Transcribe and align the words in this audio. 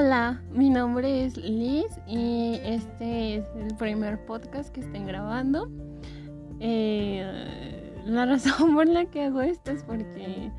Hola, 0.00 0.40
mi 0.52 0.70
nombre 0.70 1.24
es 1.24 1.36
Liz 1.36 1.88
y 2.06 2.60
este 2.62 3.38
es 3.38 3.44
el 3.56 3.74
primer 3.74 4.24
podcast 4.26 4.72
que 4.72 4.78
estén 4.78 5.08
grabando. 5.08 5.68
Eh, 6.60 8.00
la 8.06 8.24
razón 8.26 8.76
por 8.76 8.86
la 8.86 9.06
que 9.06 9.24
hago 9.24 9.40
esto 9.40 9.72
es 9.72 9.82
porque... 9.82 10.52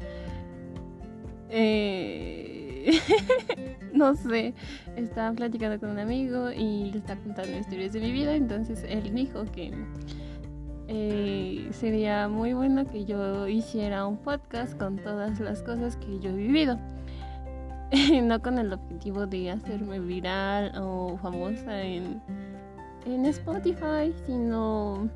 Eh, 1.49 2.99
no 3.93 4.13
sé, 4.13 4.55
estaba 4.97 5.31
platicando 5.31 5.79
con 5.79 5.91
un 5.91 5.99
amigo 5.99 6.51
y 6.51 6.91
le 6.91 6.97
estaba 6.97 7.21
contando 7.21 7.57
historias 7.57 7.93
de 7.93 8.01
mi 8.01 8.11
vida, 8.11 8.35
entonces 8.35 8.85
él 8.89 9.15
dijo 9.15 9.45
que 9.45 9.71
eh, 10.89 11.69
sería 11.71 12.27
muy 12.27 12.51
bueno 12.51 12.91
que 12.91 13.05
yo 13.05 13.47
hiciera 13.47 14.05
un 14.05 14.17
podcast 14.17 14.77
con 14.77 14.97
todas 14.97 15.39
las 15.39 15.63
cosas 15.63 15.95
que 15.95 16.19
yo 16.19 16.31
he 16.31 16.35
vivido. 16.35 16.77
no 18.23 18.41
con 18.41 18.59
el 18.59 18.73
objetivo 18.73 19.25
de 19.25 19.51
hacerme 19.51 19.99
viral 19.99 20.71
o 20.79 21.17
famosa 21.21 21.81
en, 21.81 22.21
en 23.05 23.25
Spotify, 23.25 24.13
sino... 24.25 25.09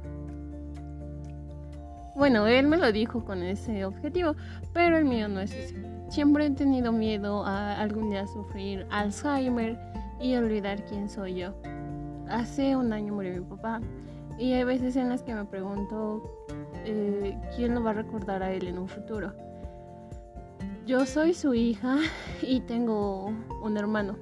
Bueno, 2.15 2.45
él 2.45 2.67
me 2.67 2.77
lo 2.77 2.91
dijo 2.91 3.25
con 3.25 3.41
ese 3.41 3.85
objetivo, 3.85 4.35
pero 4.71 4.97
el 4.97 5.05
mío 5.05 5.27
no 5.27 5.39
es 5.39 5.51
ese. 5.51 5.83
Siempre 6.09 6.45
he 6.45 6.51
tenido 6.51 6.91
miedo 6.91 7.43
a 7.43 7.79
algún 7.79 8.11
día 8.11 8.27
sufrir 8.27 8.85
Alzheimer 8.91 9.79
y 10.21 10.35
olvidar 10.35 10.85
quién 10.85 11.09
soy 11.09 11.35
yo. 11.35 11.55
Hace 12.29 12.75
un 12.75 12.93
año 12.93 13.13
murió 13.13 13.33
mi 13.33 13.41
papá 13.41 13.81
y 14.37 14.53
hay 14.53 14.63
veces 14.63 14.95
en 14.95 15.09
las 15.09 15.23
que 15.23 15.33
me 15.33 15.45
pregunto 15.45 16.45
eh, 16.85 17.37
quién 17.55 17.73
lo 17.73 17.83
va 17.83 17.91
a 17.91 17.93
recordar 17.93 18.43
a 18.43 18.51
él 18.51 18.67
en 18.67 18.77
un 18.77 18.87
futuro. 18.87 19.33
Yo 20.85 21.05
soy 21.05 21.33
su 21.33 21.53
hija 21.53 21.97
y 22.41 22.59
tengo 22.59 23.31
un 23.61 23.77
hermano, 23.77 24.17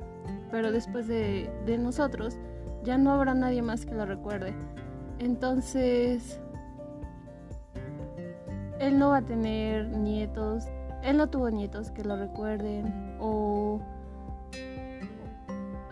pero 0.52 0.72
después 0.72 1.08
de, 1.08 1.50
nosotros 1.80 2.38
ya 2.84 3.00
no 3.00 3.12
habrá 3.12 3.34
nadie 3.34 3.64
más 3.64 3.86
que 3.86 3.96
lo 3.96 4.06
recuerde. 4.06 4.54
Entonces, 5.18 6.40
él 8.80 9.00
no 9.00 9.10
va 9.10 9.18
a 9.18 9.22
tener 9.24 9.88
nietos, 9.88 10.66
él 11.02 11.18
no 11.18 11.30
tuvo 11.30 11.50
nietos 11.50 11.90
que 11.90 12.04
lo 12.04 12.16
recuerden 12.16 13.18
o 13.20 13.80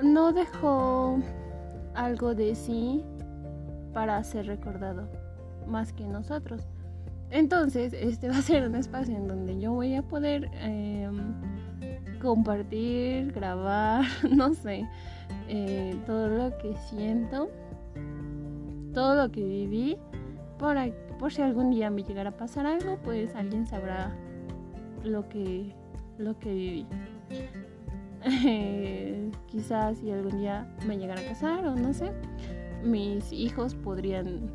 no 0.04 0.33
dejó 0.33 1.17
algo 1.95 2.36
de 2.36 2.54
sí 2.54 3.04
para 3.92 4.23
ser 4.23 4.45
recordado 4.45 5.09
más 5.66 5.94
que 5.94 6.06
nosotros. 6.06 6.67
Entonces, 7.31 7.94
este 7.94 8.30
va 8.30 8.38
a 8.38 8.41
ser 8.41 8.67
un 8.67 8.75
espacio 8.75 9.16
en 9.16 9.27
donde 9.27 9.59
yo 9.59 9.73
voy 9.73 9.95
a 9.95 10.02
poder 10.02 10.49
em, 10.61 11.33
compartir, 12.19 13.31
grabar, 13.31 14.05
no 14.31 14.53
sé, 14.53 14.88
eh, 15.47 15.95
todo 16.05 16.27
lo 16.27 16.58
que 16.58 16.75
siento, 16.89 17.49
todo 18.94 19.16
lo 19.16 19.31
que 19.31 19.44
viví, 19.44 19.97
por, 20.58 21.31
si 21.31 21.41
algún 21.41 21.69
día 21.69 21.89
me 21.89 22.03
llegara 22.03 22.31
a 22.31 22.38
pasar 22.38 22.66
algo, 22.66 22.97
pues 23.03 23.36
alguien 23.36 23.67
sabrá 23.67 24.11
lo 25.03 25.30
que, 25.30 25.73
lo 26.17 26.38
que 26.39 26.53
viví. 26.53 26.88
quizás 29.47 29.97
si 29.99 30.11
algún 30.11 30.39
día 30.39 30.67
me 30.86 30.97
llegara 30.97 31.21
a 31.21 31.23
casar 31.23 31.66
o 31.66 31.75
no 31.75 31.93
sé, 31.93 32.11
mis 32.83 33.31
hijos 33.31 33.75
podrían 33.75 34.52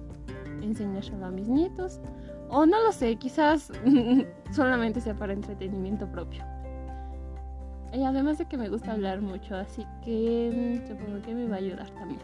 enseñárselo 0.65 1.27
a 1.27 1.31
mis 1.31 1.49
nietos 1.49 2.01
o 2.49 2.67
no 2.67 2.83
lo 2.83 2.93
sé, 2.93 3.17
quizás 3.17 3.71
solamente 4.53 5.01
sea 5.01 5.15
para 5.15 5.33
entretenimiento 5.33 6.07
propio. 6.11 6.45
Y 7.93 8.03
además 8.03 8.39
de 8.39 8.47
que 8.47 8.57
me 8.57 8.69
gusta 8.69 8.93
hablar 8.93 9.21
mucho, 9.21 9.55
así 9.55 9.87
que 10.05 10.81
mm, 10.83 10.89
supongo 10.89 11.23
que 11.23 11.35
me 11.35 11.47
va 11.47 11.57
a 11.57 11.59
ayudar 11.59 11.89
también. 11.91 12.21